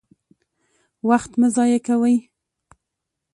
وخت 1.09 1.31
مه 1.39 1.47
ضايع 1.55 1.79
کوئ! 1.87 2.15